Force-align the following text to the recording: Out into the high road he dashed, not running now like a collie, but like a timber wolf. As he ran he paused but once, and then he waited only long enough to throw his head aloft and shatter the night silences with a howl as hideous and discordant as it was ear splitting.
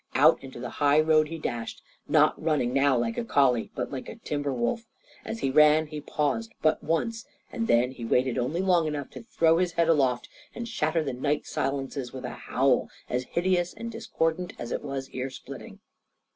Out 0.15 0.43
into 0.43 0.59
the 0.59 0.71
high 0.81 0.99
road 0.99 1.27
he 1.27 1.37
dashed, 1.37 1.83
not 2.07 2.33
running 2.41 2.73
now 2.73 2.97
like 2.97 3.19
a 3.19 3.23
collie, 3.23 3.69
but 3.75 3.91
like 3.91 4.09
a 4.09 4.15
timber 4.15 4.51
wolf. 4.51 4.87
As 5.23 5.41
he 5.41 5.51
ran 5.51 5.85
he 5.85 6.01
paused 6.01 6.55
but 6.63 6.83
once, 6.83 7.27
and 7.51 7.67
then 7.67 7.91
he 7.91 8.03
waited 8.03 8.35
only 8.35 8.61
long 8.63 8.87
enough 8.87 9.11
to 9.11 9.21
throw 9.21 9.59
his 9.59 9.73
head 9.73 9.89
aloft 9.89 10.27
and 10.55 10.67
shatter 10.67 11.03
the 11.03 11.13
night 11.13 11.45
silences 11.45 12.11
with 12.13 12.25
a 12.25 12.31
howl 12.31 12.89
as 13.11 13.25
hideous 13.25 13.75
and 13.75 13.91
discordant 13.91 14.53
as 14.57 14.71
it 14.71 14.83
was 14.83 15.07
ear 15.11 15.29
splitting. 15.29 15.77